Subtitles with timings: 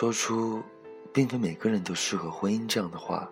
[0.00, 0.62] 说出
[1.12, 3.30] “并非每个人都适合婚姻”这样的话，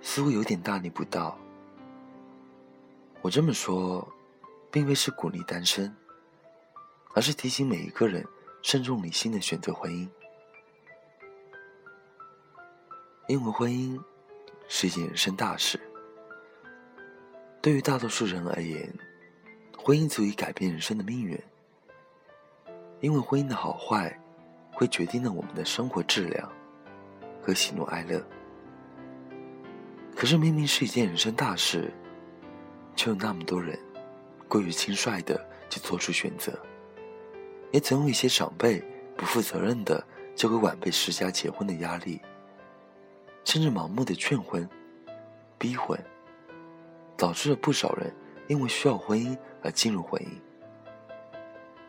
[0.00, 1.38] 似乎有点大逆不道。
[3.20, 4.10] 我这么说，
[4.70, 5.94] 并非是鼓励单身，
[7.12, 8.26] 而是提醒每一个人
[8.62, 10.08] 慎重理性的选择婚姻，
[13.28, 14.00] 因为婚姻
[14.66, 15.78] 是一件人生大事。
[17.60, 18.90] 对于大多数人而言，
[19.76, 21.38] 婚姻足以改变人生的命运。
[23.00, 24.18] 因为婚姻的好坏，
[24.82, 26.50] 会决定了我们的生活质量
[27.40, 28.20] 和喜怒哀乐。
[30.12, 31.94] 可是明明是一件人生大事，
[32.96, 33.78] 却有那么多人
[34.48, 36.52] 过于轻率的就做出选择，
[37.70, 38.82] 也总有一些长辈
[39.16, 42.20] 不负责任的就给晚辈施加结婚的压力，
[43.44, 44.68] 甚至盲目的劝婚、
[45.58, 45.96] 逼婚。
[47.16, 48.12] 导致了不少人
[48.48, 50.26] 因为需要婚姻而进入婚姻，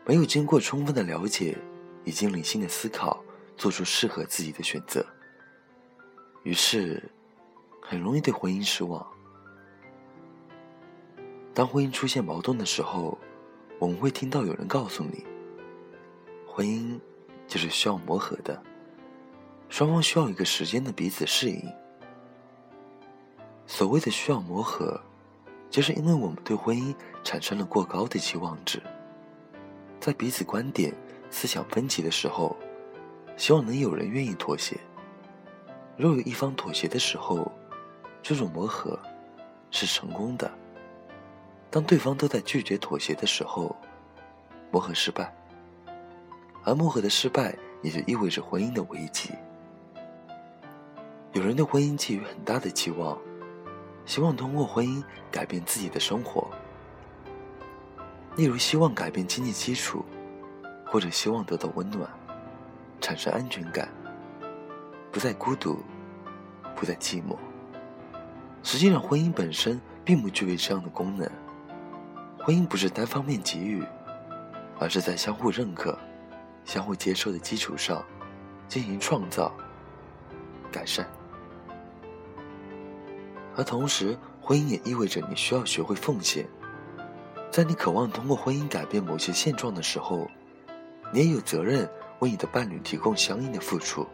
[0.06, 1.58] 没有经过充分的了解，
[2.04, 3.22] 已经理性的思考，
[3.56, 5.04] 做出适合自己的选择，
[6.42, 7.02] 于是
[7.80, 9.06] 很容易对婚姻失望。
[11.52, 13.18] 当婚姻出现矛盾的时候，
[13.78, 15.24] 我们会听到有人告诉你，
[16.46, 16.98] 婚姻
[17.46, 18.62] 就是需要磨合的，
[19.68, 21.62] 双方需要一个时间的彼此适应。
[23.66, 25.00] 所谓的需要磨合。
[25.70, 26.94] 就是因为我们对婚姻
[27.24, 28.80] 产生了过高的期望值，
[29.98, 30.94] 在彼此观点、
[31.34, 32.56] 思想分歧的时候，
[33.36, 34.78] 希望能有人愿意妥协。
[35.96, 37.50] 若有一方妥协的时候，
[38.22, 38.96] 这种磨合
[39.72, 40.48] 是成功的；
[41.72, 43.74] 当对方都在拒绝妥协的时候，
[44.70, 45.34] 磨合失败。
[46.62, 49.30] 而磨合的失败，也就意味着婚姻的危机。
[51.32, 53.18] 有人对婚姻寄予很大的期望。
[54.06, 56.48] 希望通过婚姻改变自己的生活，
[58.36, 60.04] 例如希望改变经济基础，
[60.94, 62.08] 或者希望得到温暖，
[63.00, 63.88] 产生安全感，
[65.10, 65.80] 不再孤独，
[66.76, 67.36] 不再寂寞。
[68.62, 71.28] 实际上，婚姻本身并不具备这样的功能。
[72.38, 73.82] 婚姻不是单方面给予，
[74.78, 75.98] 而是在相互认可、
[76.64, 78.00] 相互接受的基础上
[78.68, 79.52] 进行创造、
[80.70, 81.04] 改善。
[83.56, 86.46] 而同时，婚姻也意味着你需要学会奉献。
[87.50, 90.30] 在你渴望通过婚姻改变某些现状的时候，
[91.14, 91.88] 你也有责任
[92.18, 94.04] 为你的伴侣提供相应的付出。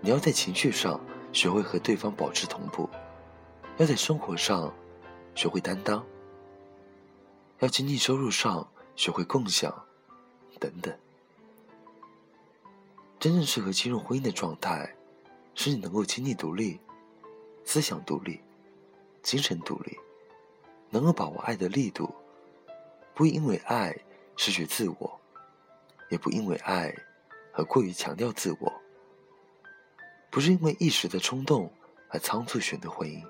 [0.00, 0.98] 你要在情绪上
[1.34, 2.88] 学会和对方保持同步，
[3.76, 4.72] 要在生活上
[5.34, 6.02] 学会担当，
[7.58, 8.66] 要经济收入上
[8.96, 9.70] 学会共享，
[10.58, 10.96] 等等。
[13.20, 14.96] 真正适合进入婚姻的状态，
[15.54, 16.80] 是你能够经济独立。
[17.66, 18.40] 思想独立，
[19.22, 19.94] 精神独立，
[20.88, 22.12] 能够把握爱的力度，
[23.14, 23.94] 不因为爱
[24.38, 25.20] 失去自我，
[26.12, 26.94] 也不因为爱
[27.54, 28.70] 而过于强调自我，
[30.30, 31.72] 不是因为一时的冲动
[32.10, 33.24] 而仓促选择婚姻，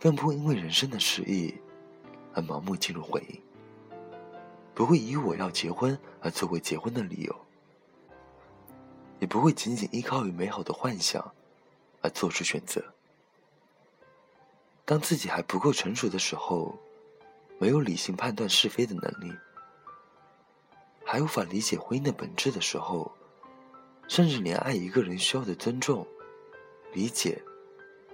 [0.00, 1.54] 更不会因为人生的失意
[2.32, 3.38] 而盲目进入婚姻，
[4.74, 7.36] 不会以我要结婚而作为结婚的理由，
[9.18, 11.22] 也不会仅仅依靠于美好的幻想。
[12.02, 12.80] 而做出选择。
[14.84, 16.78] 当自己还不够成熟的时候，
[17.58, 19.34] 没有理性判断是非的能力，
[21.08, 23.10] 还无法理解婚姻的本质的时候，
[24.08, 26.04] 甚至连爱一个人需要的尊重、
[26.92, 27.40] 理解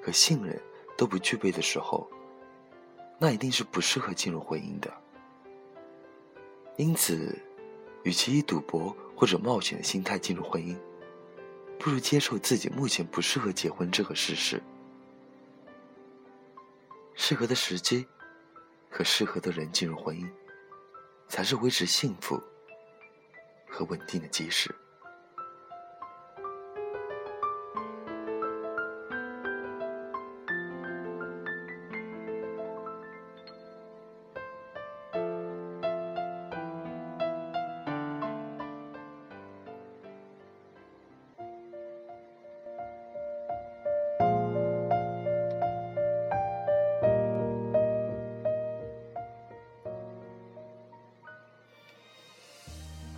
[0.03, 0.61] 和信任
[0.95, 2.07] 都不具备的时候，
[3.19, 4.93] 那一定是不适合进入婚姻的。
[6.77, 7.35] 因此，
[8.03, 10.77] 与其以赌博或者冒险的心态进入婚姻，
[11.79, 14.63] 不如接受自己目前不适合结婚这个事实。
[17.15, 18.07] 适合的时机
[18.91, 20.29] 和适合的人进入婚姻，
[21.27, 22.43] 才是维持幸福
[23.73, 24.71] 和稳定的基石。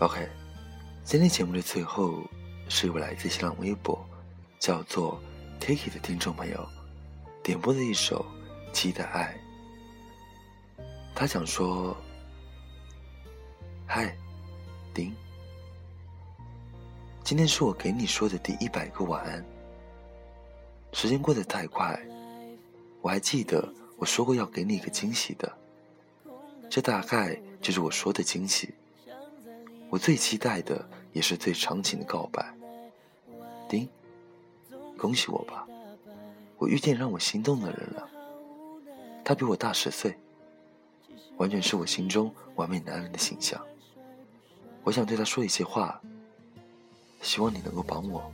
[0.04, 0.28] OK，
[1.04, 2.22] 今天节目的最后
[2.66, 4.02] 是一位来自新浪微博
[4.58, 5.20] 叫做
[5.60, 6.66] Takey 的听众朋友
[7.42, 8.24] 点播的一首
[8.72, 9.38] 《期待爱》。
[11.14, 11.94] 他想说
[13.86, 14.16] ：“嗨，
[14.94, 15.14] 丁，
[17.22, 19.44] 今天是我给你说的第一百个晚安。
[20.94, 22.00] 时间过得太快，
[23.02, 25.52] 我还记得我说过要给你一个惊喜的，
[26.70, 28.72] 这大概就是我说的惊喜。”
[29.94, 32.52] 我最期待的也是最长情的告白。
[33.68, 33.88] 丁，
[34.98, 35.64] 恭喜我吧，
[36.58, 38.08] 我遇见让我心动的人了。
[39.24, 40.18] 他比我大十岁，
[41.36, 43.64] 完全是我心中完美男人的形象。
[44.82, 46.02] 我想对他说一些话，
[47.20, 48.32] 希望你能够帮我。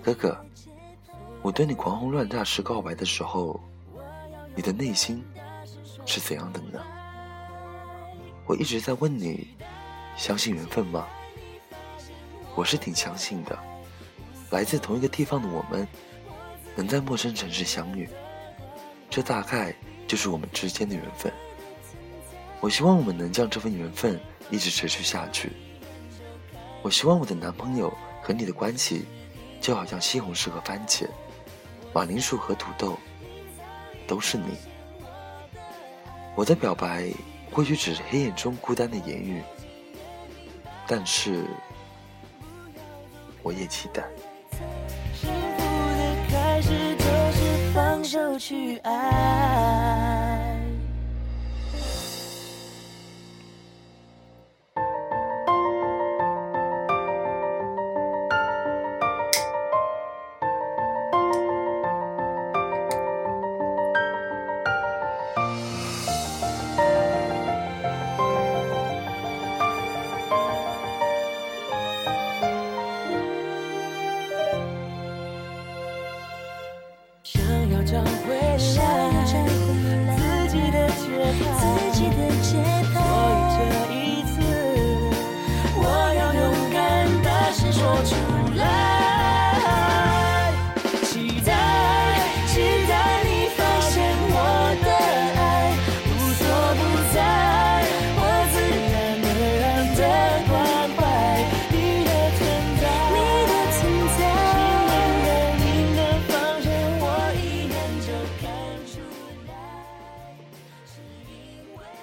[0.00, 0.46] 哥哥，
[1.42, 3.58] 我对你狂轰乱炸式告白的时候，
[4.54, 5.20] 你的内心
[6.06, 6.80] 是怎样的呢？
[8.48, 9.46] 我一直在问你，
[10.16, 11.06] 相信缘分吗？
[12.54, 13.56] 我是挺相信的。
[14.48, 15.86] 来自同一个地方的我们，
[16.74, 18.08] 能在陌生城市相遇，
[19.10, 19.74] 这大概
[20.06, 21.30] 就是我们之间的缘分。
[22.60, 24.18] 我希望我们能将这份缘分
[24.48, 25.52] 一直持续下去。
[26.80, 29.04] 我希望我的男朋友和你的关系，
[29.60, 31.06] 就好像西红柿和番茄，
[31.92, 32.98] 马铃薯和土豆，
[34.06, 34.56] 都是你。
[36.34, 37.12] 我的表白。
[37.58, 39.42] 或许只是黑夜中孤单的言语，
[40.86, 41.44] 但是
[43.42, 44.04] 我也期待。
[45.12, 50.27] 幸福的开始就是放手去爱。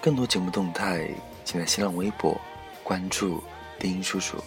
[0.06, 1.10] 更多节目动态，
[1.44, 2.40] 请在新浪微博
[2.84, 3.42] 关注
[3.80, 4.38] 丁叔叔，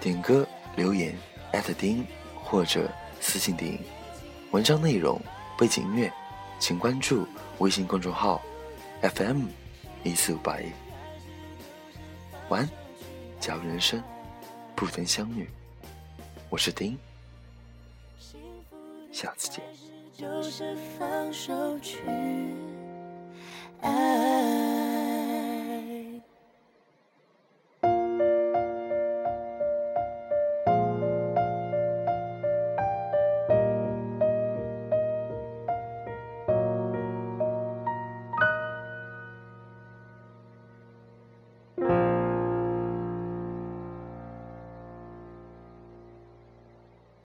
[0.00, 1.14] 点歌留言
[1.52, 2.02] 艾特丁
[2.42, 2.90] 或者
[3.20, 3.78] 私信丁。
[4.52, 5.20] 文章内容、
[5.58, 6.10] 背景音乐，
[6.58, 7.28] 请关注
[7.58, 8.40] 微信公众号
[9.02, 9.48] FM
[10.02, 10.64] 一四五八一。
[12.48, 12.70] 晚安，
[13.38, 14.02] 假如人生
[14.74, 15.46] 不曾相遇，
[16.48, 16.98] 我是丁，
[19.12, 19.62] 下次见。
[23.82, 24.69] 爱。